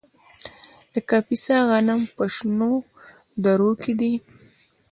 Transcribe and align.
د 0.93 0.95
کاپیسا 1.09 1.57
غنم 1.69 2.01
په 2.15 2.23
شنو 2.35 2.71
درو 3.43 3.71
کې 3.81 3.93
دي. 3.99 4.13